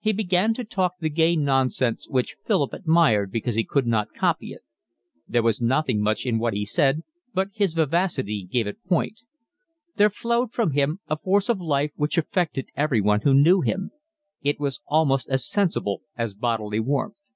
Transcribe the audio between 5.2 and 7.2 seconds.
There was nothing much in what he said,